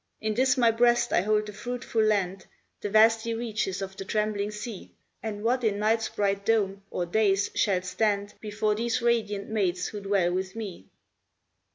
"In 0.19 0.33
this 0.33 0.57
my 0.57 0.71
breast 0.71 1.13
I 1.13 1.21
hold 1.21 1.45
the 1.45 1.53
fruitful 1.53 2.01
land, 2.01 2.47
The 2.79 2.89
vasty 2.89 3.35
reaches 3.35 3.83
of 3.83 3.95
the 3.97 4.03
trembling 4.03 4.49
sea; 4.49 4.95
And 5.21 5.43
what 5.43 5.63
in 5.63 5.77
night's 5.77 6.09
bright 6.09 6.43
dome, 6.43 6.81
or 6.89 7.05
day's, 7.05 7.51
shall 7.53 7.83
stand 7.83 8.33
Before 8.41 8.73
these 8.73 8.99
radiant 9.03 9.49
maids 9.49 9.89
who 9.89 9.99
dwell 10.01 10.33
with 10.33 10.55
me?" 10.55 10.87